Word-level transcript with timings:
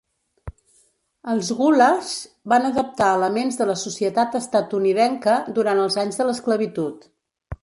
Els 1.33 1.51
gullahs 1.59 2.09
van 2.55 2.65
adaptar 2.71 3.11
elements 3.19 3.61
de 3.61 3.69
la 3.73 3.77
societat 3.85 4.41
estatunidenca 4.43 5.39
durant 5.61 5.85
els 5.87 6.03
anys 6.07 6.23
de 6.23 6.31
l'esclavitud. 6.31 7.11